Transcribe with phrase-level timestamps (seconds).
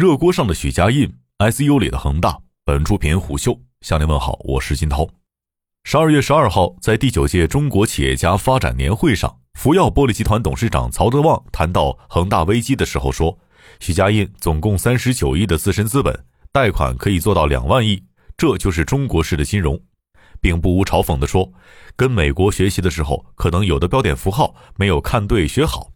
[0.00, 2.38] 热锅上的许家印，ICU 里的恒大。
[2.64, 5.06] 本出品虎嗅向您问好，我是金涛。
[5.84, 13.38] 十二月十二号，在第九届中国企业家发展年会上，福耀玻璃集团董事长曹德旺谈到恒大危机的时候说
[13.78, 16.18] ：“许家印总共三十九亿的自身资本，
[16.50, 18.02] 贷款可以做到两万亿，
[18.38, 19.78] 这就是中国式的金融。”
[20.40, 21.52] 并不无嘲讽地说
[21.94, 25.89] ：“跟美国学习的时候，可能有的标点符号没有看对学好。”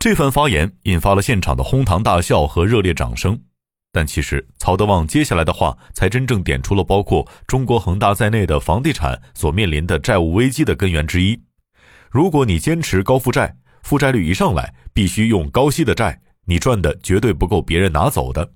[0.00, 3.38] 这番发言引发了现场的哄堂大笑和热烈掌声，
[3.92, 11.38] 但其实曹德旺接下来的话才真正点出了包括中国恒大在内的房地产所面临的债务危机的根源之一。
[12.10, 18.52] 如果你坚持高负债，负债率一上来必须用高息的债，你赚的绝对不够别人拿走的。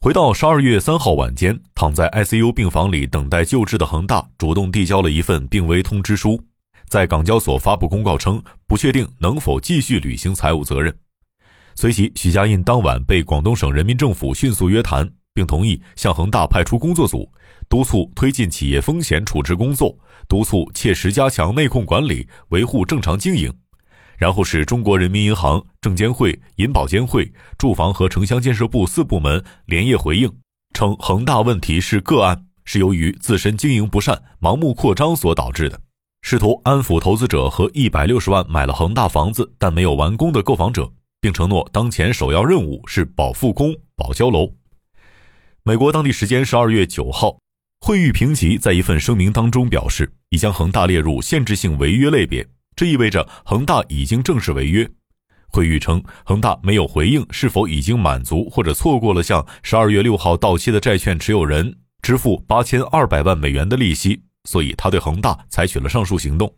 [0.00, 6.42] 回到十二月三号晚间，躺在 ICU 病房里等待救治的恒大主动递交了一份病危通知书。
[6.88, 10.94] 在港交所发布公告称，不确定能否继续履行财务责任。
[11.74, 17.30] 随即，许家印当晚被广东省人民政府迅速约谈，并同意向恒大派出工作组，
[17.68, 23.52] 督促推进企业风险处置工作，督促切实加强内控管理，维护正常经营。
[24.16, 30.28] 然后是中国人民银行、证监会、银保监会、住房和城乡建设部四部门连夜回应，
[30.74, 35.80] 称恒大问题是个案，是由于自身经营不善、盲目扩张所导致的。
[36.20, 44.52] 试图安抚投资者和一百六十万买了恒大房子但没有完工的购房者，并承诺当前首要任务是保复工、保交楼。
[45.62, 47.38] 美国当地时间十二月九号，
[47.80, 54.88] 惠誉评级在一份声明当中表示，已将恒大列入限制性违约类别，这意味着恒大已经正式违约。
[55.50, 64.24] 惠誉称，恒大没有回应是否已经满足或者错过了向十二月六号到期的债券持有人支付八千二百万美元的利息。
[64.44, 66.52] 所以他对恒大采取了上述行动。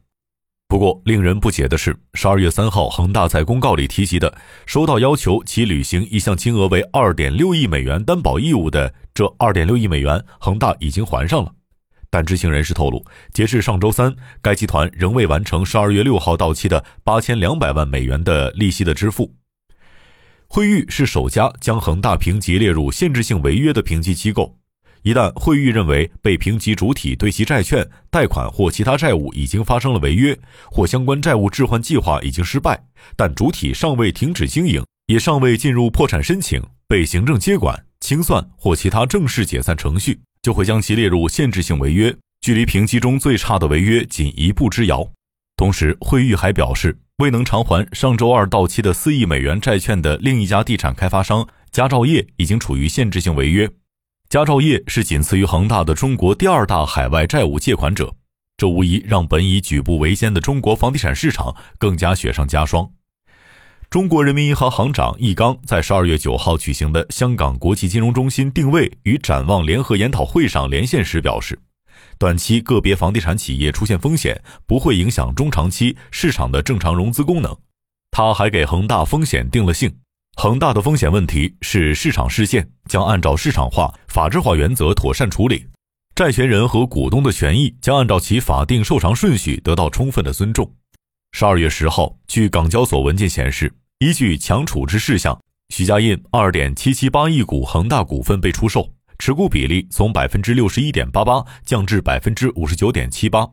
[0.69, 11.53] 不过，令人不解的是，十二月三号，恒大在公告里提及的收到要求其履行一项金额为二点六亿美元担保义务的这二点六亿美元，恒大已经还上了。
[12.09, 19.35] 但知情人士透露，截至上周三，该集团仍未完成十二月六号到期的八千两百万美元的利息的支付。
[20.47, 24.60] 惠誉是首家将恒大评级列入限制性违约的评级机构。
[25.03, 30.39] 一旦惠誉认为被评级主体对其债券、贷款或其他债务已经发生了违约，
[30.71, 32.83] 或相关债务置换计划已经失败，
[33.17, 45.09] 但主体尚未停止经营，也尚未进入破产申请、被行政接管、清算或其他正式解散程序，就会将其列入限制性违约，距离评级中最差的违约仅一步之遥。
[45.57, 53.71] 同时，惠誉还表示，未能偿还上周二到期的四亿美元债券的另一家地产开发商佳兆业已经处于限制性违约。
[54.31, 58.15] 佳兆业是仅次于恒大的中国第二大海外债务借款者，
[58.57, 62.89] 这无疑让本已举步维艰的中国房地产市场更加雪上加霜。
[63.91, 71.59] 中国人民银行行长易纲在十二月九号举行的香港国际金融中心定位与展望联合研讨会上连线时表示，
[72.17, 77.57] 短期个别房地产企业出现风险不会影响中长期市场的正常融资功能。
[78.13, 79.93] 他还给恒大风险定了性。
[80.37, 85.59] 恒大的风险问题是市场事件，将按照市场化、法治化原则妥善处理；
[86.15, 90.73] 债权人和股东的权益将按照其法定受偿顺序得到充分的尊重。
[91.33, 103.47] 十二月十号，据港交所文件显示，依据强处置事项，许家印二点七七八亿股恒大股份被出售，持股比例从百分之六十一点八八降至百分之五十九点七八。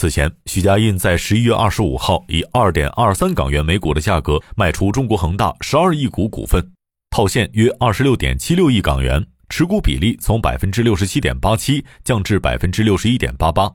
[0.00, 6.72] 此前，许家印在十一月二十五号以二点二三港元每股的价格卖出中国恒大十二亿股股份，
[7.10, 13.70] 套现约二十六点七六亿港元，持股比例从百分之六十七点八七降至百分之六十一点八八。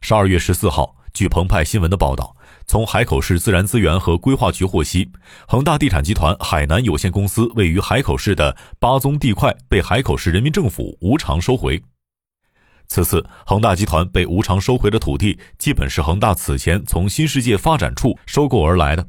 [0.00, 2.34] 十二月十四号，据澎湃新闻的报道，
[2.66, 5.08] 从海口市自然资源和规划局获悉，
[5.46, 11.80] 恒大地产集团海南有限公司位于海口市的八宗地块被海口市人民政府无偿收回。
[12.88, 19.06] 此次恒大集团被无偿收回的土地，基本是恒大此前从新世界发展处收购而来的。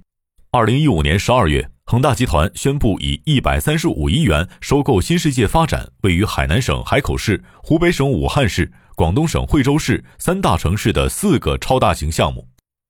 [0.51, 12.47] 二零一五年十二月，恒大集团宣布以一百三十五亿元收购新世界发展位于海南省海口市、湖北省武汉市、广东省惠州市三大城市的四个超大型项目，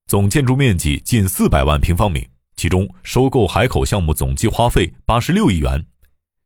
[0.08, 2.28] 总建筑面积近四百万平方米。
[2.56, 5.86] 其中，收购海口项目总计花费八十六亿元。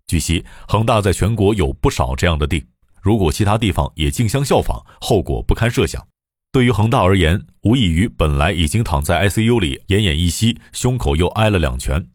[0.06, 2.64] 据悉，恒大在全国有不少这样的地。
[3.04, 6.08] 如果其他地方也竞相效仿，后果不堪设想。
[6.54, 12.08] 对于恒大而言，无异于本来已经躺在 ICU 里奄奄一息，胸口又挨了两拳。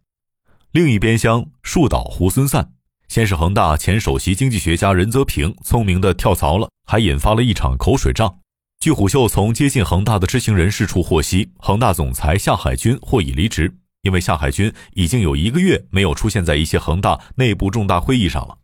[0.72, 2.72] 另一边厢，树倒猢狲散。
[3.06, 8.38] 先是恒大前首席经济学家任泽平聪明的跳槽了，还引发了一场口水仗。
[8.80, 13.76] 据虎嗅从接近恒大的知情人士处获悉，恒大总裁夏海军或已离职。
[14.02, 18.56] 因为夏海军已经有一个月没有出现在一些恒大内部重大会议上了。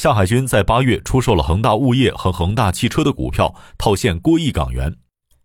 [0.00, 4.96] 夏海军在八月出售了恒大物业和恒大汽车的股票，套现过亿港元。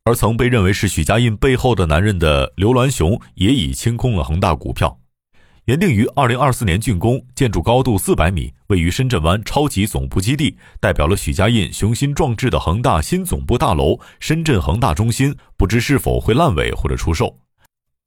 [0.05, 4.97] 而曾被认为是许家印背后的男人的刘銮雄也已清空了恒大股票。
[5.65, 17.37] 原定于二零二四年竣工、建筑高度四百米、位于深圳湾超级总部基地，代表了许家印雄心壮志的恒大新总部大楼——深圳恒大中心，不知是否会烂尾或者出售。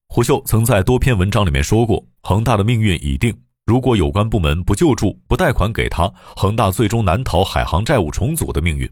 [0.08, 3.36] 胡秀曾在多篇文章里面说过，恒大的命运已定，
[3.68, 8.90] 如果有关部门不救助、不贷款给他，恒大最终难逃海航债务重组的命运。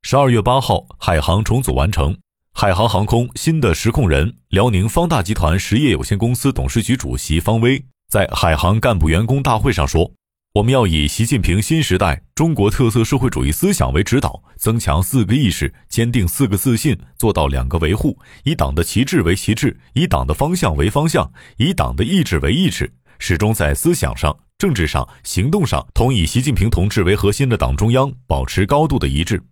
[0.00, 2.16] 十二月八号，海航重组完成。
[2.54, 10.10] 海航航空新的实控人辽宁方大集团实业有限公司董事局主席方威在海航干部员工大会上说
[10.56, 29.42] ：“我们要以习近平新时代中国特色社会主义思想为指导，增强四个意识，坚定四个自信，做到两个维护：以党的旗帜为旗帜，以党的方向为方向，以党的意志为意志，始终在思想上、政治上、行动上同以习近平同志为核心的党中央保持高度的一致。”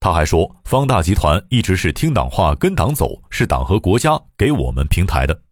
[0.00, 5.42] 他还说，方大集团一直是听党话、跟党走，是党和国家给我们平台的。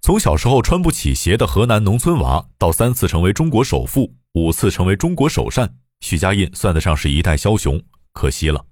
[0.00, 5.68] 从小时候穿不起鞋的河南农村娃，到三次成为中国首富、五次成为中国首善，
[6.00, 7.82] 许家印算得上是一代枭雄。
[8.12, 8.64] 可惜了。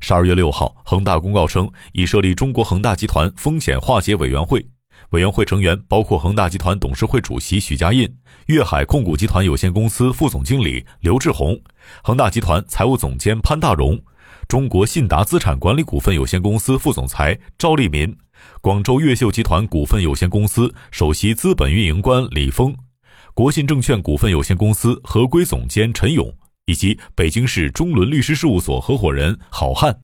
[0.00, 4.64] 十二月六号，恒大公告称已设立中国恒大集团风险化解委员会，
[5.10, 8.12] 委员会成员包括恒大集团董事会主席许家印、
[8.46, 11.60] 粤海控股集团有限公司副总经理刘志宏、
[12.02, 14.00] 恒大集团财务总监潘大荣。
[14.48, 18.14] 中国信达资产管理股份有限公司副总裁赵立民，
[18.60, 22.76] 广州越秀集团股份有限公司首席资本运营官李峰，
[23.32, 26.30] 国信证券股份有限公司合规总监陈勇，
[26.66, 29.98] 以及北京市中伦律师事务所合伙人郝汉。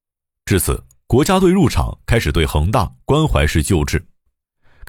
[0.47, 4.03] 至此，国家队入场，开始对恒大关怀式救治。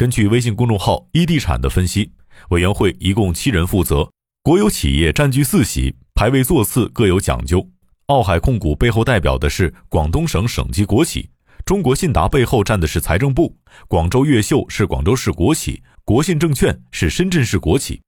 [0.01, 2.11] 根据微信公众号“一地产”的分析，
[2.49, 4.09] 委员会一共七人负责，
[4.41, 7.69] 国有企业占据四席，排位座次各有讲究。
[8.07, 11.29] 奥海控股背后代表的是广东省省级国企，
[11.65, 13.55] 中国信达背后站的是财政部，
[13.87, 18.01] 广州越秀是广州市国企，国信证券是深圳市国企。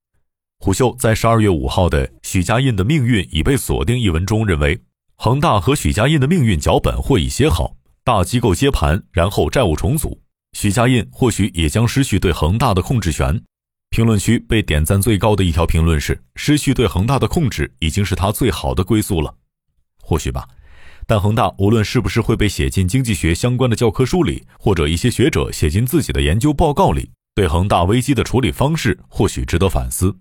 [0.62, 4.82] 虎嗅在十二月五号的《许家印的命运已被锁定》一文中认为，
[5.18, 10.23] 恒大和许家印的命运脚本或已写好，大机构接盘，然后债务重组，
[10.54, 13.42] 许家印或许也将失去对恒大的控制权。
[13.90, 19.36] 评论区被点赞最高的一条评论是：“失去对恒大的控制，已经是他最好的归宿了。”
[20.02, 20.48] 或许吧，
[21.06, 30.18] 但恒大无论是不是会被写进经济学相关的教科书里，或者一些学者写进自己的研究报告里，对恒大危机的处理方式或许值得反思。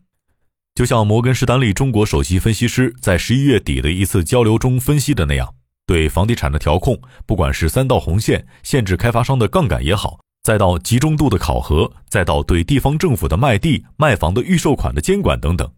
[0.74, 5.54] 就像摩根士丹利中国首席分析师在十一月底的一次交流中分析的那样，
[5.86, 15.70] 对房地产的调控，不管是三道红线限制开发商的杠杆也好，再到集中度的考核，再到对地方政府的卖地卖房的预售款的监管等等，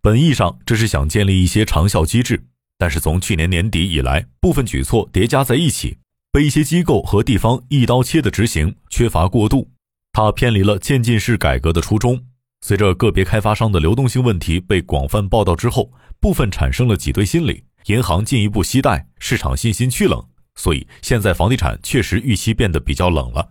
[0.00, 2.44] 本意上这是想建立一些长效机制。
[2.78, 5.98] 但是从去年年底以来，部分举措叠加在一起，
[6.32, 9.70] 被一些机构和地方一刀切的执行，缺乏过渡，
[10.12, 12.20] 它偏离了渐进式改革的初衷。
[12.60, 20.24] 随着个别开发商的流动性问题被广泛报道之后，部分产生了挤兑心理，银行进一步惜贷，市场信心趋冷，
[20.54, 23.48] 所以现在房地产确实预期变得比较冷了。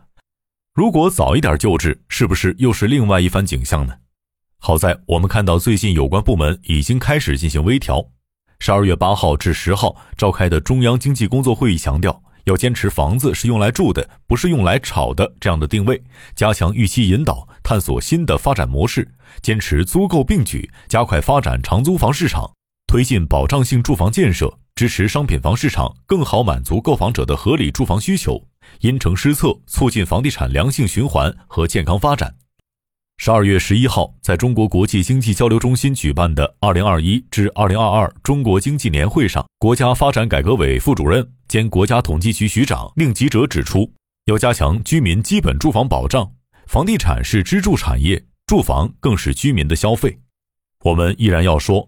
[0.74, 3.94] 如果早一点救治，是不是又是另外一番景象呢？
[4.58, 8.06] 好在我们看到最近有关部门已经开始进行微调。
[8.60, 16.02] 十二月八号至十号召开的中央经济工作会议强调，要坚持房子是用来住的，不是用来炒的这样的定位，
[16.36, 19.12] 加强预期引导，探索新的发展模式，
[19.42, 22.54] 坚持租购并举，加快发展长租房市场，
[22.92, 28.46] 推进保障性住房建设，支持商品房市场更好满足购房者的合理住房需求，
[28.82, 32.36] 因城施策，促进房地产良性循环和健康发展。
[33.16, 43.90] 十二月十一号，在中国国际经济交流中心举办的二零二一至二零二二中国经济年会上，国家发展改革委副主任兼国家统计局局长宁吉喆指出，
[44.26, 46.30] 要加强居民基本住房保障，
[46.68, 50.20] 房地产是支柱产业，住房更是居民的消费。
[50.84, 51.88] 我们依然要说，